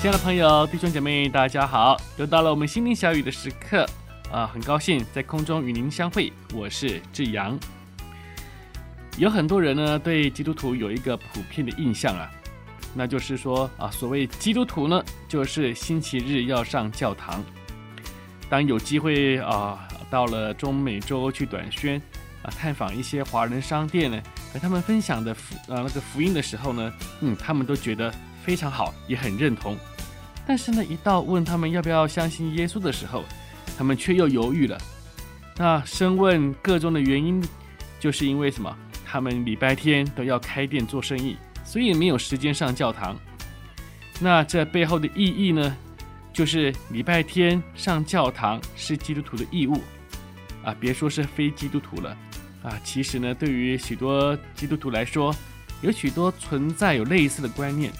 [0.00, 1.94] 亲爱的朋友、弟兄姐妹，大家好！
[2.16, 3.86] 又到了我们心灵小语的时刻
[4.32, 6.32] 啊，很高兴在空中与您相会。
[6.54, 7.58] 我是志阳。
[9.18, 12.30] 有很多人呢，对基督徒有一个普遍的印象啊，
[12.94, 17.44] 那就是说啊，所谓基督徒呢，就是星期日要上教堂。
[18.48, 22.00] 当有机会啊，到了中美洲去短宣
[22.42, 24.18] 啊，探访一些华人商店呢，
[24.52, 28.12] 和他们分享的福啊那个福音的时候呢，嗯，他们都觉得
[28.44, 29.76] 非常好，也很认同。
[30.46, 33.24] 但是呢，一到问他们要不要相信耶稣的时候，
[33.78, 34.78] 他们却又犹豫了。
[35.56, 37.42] 那深问个中的原因，
[37.98, 38.76] 就是因为什么？
[39.06, 43.16] 他们礼拜天都要开店做生意，所以没有时间上教堂。
[44.20, 45.76] 那这背后的意义呢？
[46.32, 49.82] 就是礼拜天上教堂是基督徒的义务
[50.64, 50.72] 啊！
[50.78, 52.16] 别说是非基督徒了
[52.62, 55.34] 啊，其实呢，对于许多基督徒来说，
[55.80, 57.90] 有许多存在有类似的观念。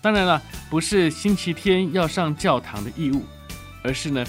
[0.00, 0.40] 当然了，
[0.70, 3.24] 不是星期天要上教堂的义务，
[3.82, 4.24] 而是呢，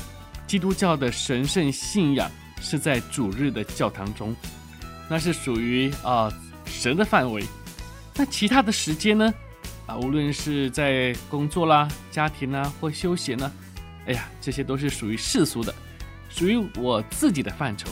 [0.47, 4.35] 基督教的神圣信仰是在主日的教堂中，
[5.07, 6.31] 那是属于啊、
[6.65, 7.43] 神的范围。
[8.15, 9.31] 那其他的时间呢？
[9.85, 13.51] 啊，无论是在工作啦、家庭啦或休闲呢，
[14.07, 15.73] 哎呀，这些都是属于世俗的，
[16.29, 17.87] 属于我自己的范畴。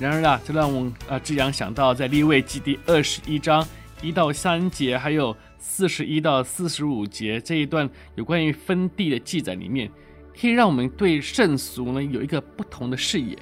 [0.00, 3.64] 然而啊，这让我啊志扬想到在立位记第二十一章
[4.02, 5.36] 一到三节，还有。
[5.62, 9.90] 四十一到四十五节这一段有关于分地的记载里面，
[10.38, 13.38] 可以让我们对圣俗呢有一个不同的视野。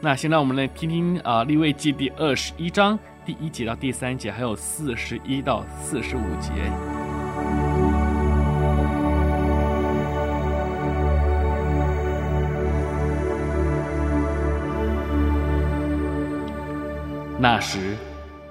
[0.00, 2.96] 那现在我们来听听啊，立位记第二十一章
[3.26, 6.97] 第一节到第三节，还有四十一到四十五节。
[17.38, 17.96] 那时。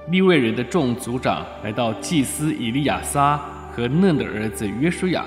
[0.09, 3.35] 利未人的众族长来到祭司以利亚撒
[3.73, 5.25] 和嫩的儿子约书亚，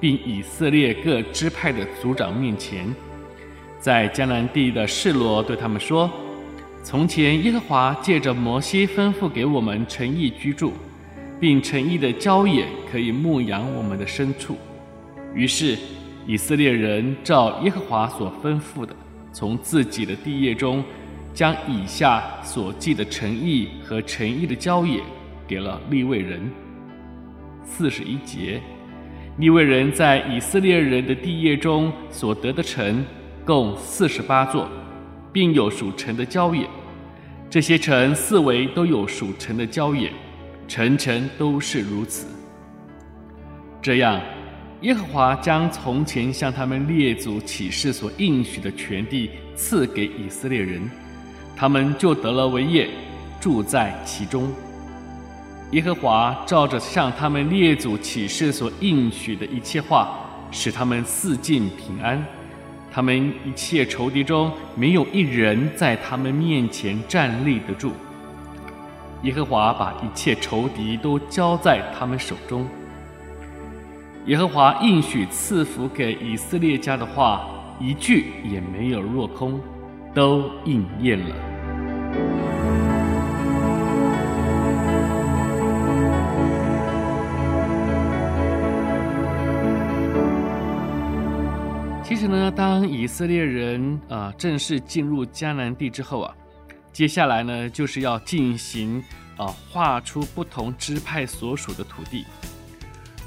[0.00, 2.86] 并以色列各支派的族长面前，
[3.78, 6.10] 在迦南地的示罗对他们说
[6.82, 10.72] ：“从前耶和华借着摩西吩咐给我们诚意居住，
[11.38, 14.56] 并诚意的郊野可以牧养我们的牲畜。
[15.34, 15.76] 于是
[16.26, 18.96] 以色列人照耶和华所吩咐的，
[19.30, 20.82] 从自己的地业中。”
[21.34, 25.02] 将以下所记的城邑和城邑的郊野
[25.46, 26.50] 给了利未人。
[27.64, 28.60] 四十一节，
[29.38, 33.04] 利未人在以色列人的地业中所得的城
[33.46, 34.68] 共四十八座，
[35.32, 36.68] 并有属城的郊野。
[37.48, 40.10] 这些城四围都有属城的郊野，
[40.68, 42.26] 城城都是如此。
[43.80, 44.20] 这样，
[44.82, 50.82] 耶和华将从前向他们列祖起誓所应许的全地赐给以色列人。
[51.56, 52.88] 他们就得了为业，
[53.40, 54.50] 住在其中。
[55.70, 60.18] 耶和华照着向他们列祖起誓所应许的一切话，
[60.50, 62.22] 使他们四境平安。
[62.92, 67.92] 他们一切仇敌中没有一人在他们面前站立得住。
[69.22, 72.66] 耶和华把一切仇敌都交在他们手中。
[74.26, 77.48] 耶和华应许赐福给以色列家的话，
[77.80, 79.58] 一句也没有落空。
[80.14, 81.34] 都应验了。
[92.04, 96.34] 其实呢，当以色列人啊、正式进入迦南地之后啊，
[96.92, 99.02] 接下来呢就是要进行
[99.36, 102.26] 啊划出不同支派所属的土地，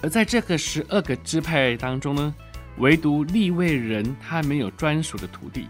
[0.03, 2.33] 而在这个十二个支派当中呢，
[2.77, 5.67] 唯独利未人他没有专属的土地。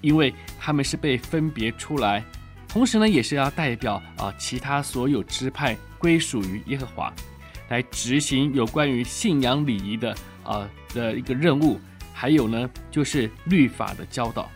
[0.00, 2.22] 因为他们是被分别出来，
[2.68, 7.12] 同时呢，也是要代表啊其他所有支派归属于耶和华，
[7.68, 10.14] 来执行有关于信仰礼仪的
[10.44, 11.80] 啊的一个任务，
[12.12, 14.50] 还有呢就是律法的教导，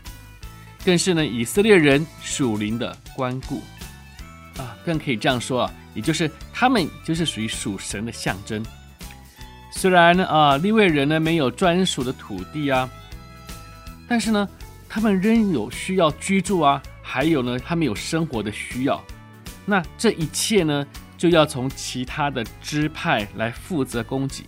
[0.85, 3.63] 更是呢以色列人属灵的关顾
[4.59, 8.65] 啊，更可以这样说啊，也就是他们就是属于属神的象征。
[9.73, 12.89] 虽然呢啊利未人呢没有专属的土地啊，
[14.07, 14.49] 但是呢。
[14.93, 19.01] 他们仍有需要居住啊，还有呢，他们有生活的需要。
[19.65, 20.85] 那这一切呢，
[21.17, 24.43] 就要从其他的支派来负责供给。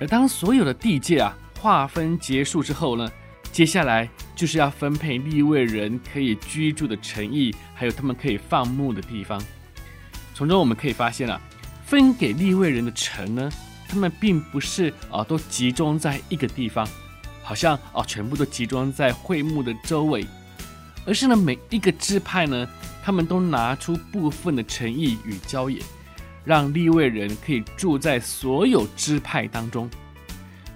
[0.00, 3.06] 而当所有的地界啊划分结束之后呢，
[3.52, 9.38] 接下来就是要分配利未人可以居住的城邑，还有他们可以放牧的地方。
[10.34, 11.38] 从中我们可以发现啊，
[11.84, 13.52] 分给利未人的城呢，
[13.86, 16.88] 他们并不是啊都集中在一个地方，
[17.50, 20.24] 好像哦全部都集中在会幕的周围，
[21.04, 22.64] 而是呢每一个支派呢，
[23.02, 25.82] 他们都拿出部分的诚意与郊野，
[26.44, 29.90] 让利未人可以住在所有支派当中。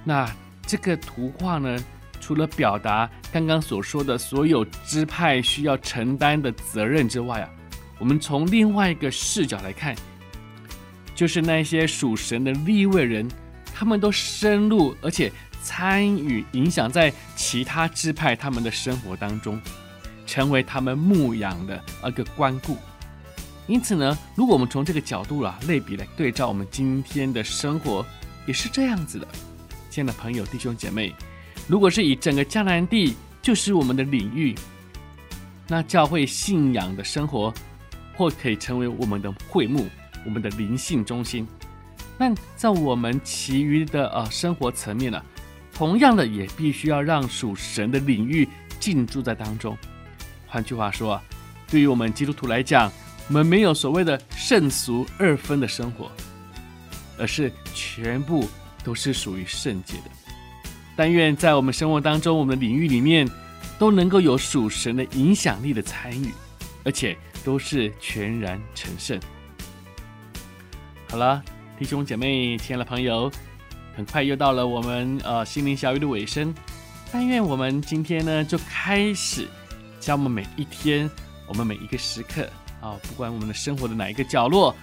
[0.02, 0.28] 那
[0.66, 1.78] 这个图画呢，
[2.20, 7.48] 除了表达刚刚所说的所有支派需要承担的责任之外啊，
[8.00, 9.94] 我们从另外一个视角来看，
[11.14, 13.28] 就是那些属神的利未人，
[13.72, 15.30] 他们都深入而且
[15.64, 19.58] 参与影响在其他支派他们的生活当中，
[20.26, 22.76] 成为他们牧养的一个关顾。
[23.66, 28.05] 因此呢，如果我们从这个角度啊类比来对照我们今天的生活，
[28.46, 29.26] 也是这样子的。
[29.88, 31.14] 亲爱的朋友、弟兄姐妹，
[31.67, 34.55] 如果是以整个迦南地就是我们的领域，
[35.67, 37.52] 那教会信仰的生活
[38.14, 39.88] 或可以成为我们的会幕、
[40.26, 41.49] 我们的灵性中心。
[42.19, 45.20] 那在我们其余的呃生活层面呢、
[45.74, 48.48] 同样的也必须要让属神的领域
[48.80, 49.76] 进驻在当中。
[50.46, 51.20] 换句话说，
[51.68, 52.90] 对于我们基督徒来讲，
[53.28, 56.10] 我们没有所谓的圣俗二分的生活，
[57.18, 58.48] 而是全部。
[58.84, 60.10] 都是属于圣洁的，
[60.94, 63.26] 但愿在我们生活当中，我们的领域里面
[63.78, 66.30] 都能够有属神的影响力的参与，
[66.84, 69.18] 而且都是全然成圣。
[71.08, 71.42] 好了，
[71.78, 73.32] 弟兄姐妹、亲爱的朋友，
[73.96, 76.55] 很快又到了我们呃心灵小语的尾声。
[77.12, 79.46] 但愿我们今天呢，就开始
[80.00, 81.08] 将我们每一天、
[81.46, 82.49] 我们每一个时刻
[82.81, 84.75] 啊、不管我们的生活的哪一个角落，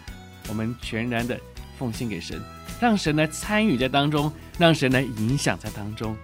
[0.48, 1.40] 我们全然的
[1.78, 2.42] 奉献给神。
[2.80, 6.18] 让神来参与在当中，让神来影响在当中，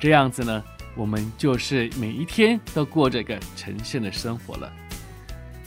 [0.00, 0.64] 这样子呢，
[0.96, 4.72] 我们就是每一天都过着个神圣的生活了。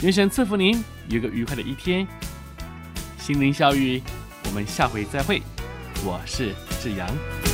[0.01, 2.07] 愿神赐福您有个愉快的一天。
[3.19, 4.01] 心灵小语，
[4.45, 5.43] 我们下回再会。
[6.03, 7.50] 我是志阳。